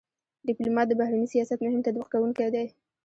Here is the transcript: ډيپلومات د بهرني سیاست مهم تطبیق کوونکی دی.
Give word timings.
ډيپلومات 0.47 0.87
د 0.89 0.93
بهرني 0.99 1.27
سیاست 1.33 1.59
مهم 1.65 1.81
تطبیق 1.87 2.07
کوونکی 2.13 2.47
دی. 2.55 2.65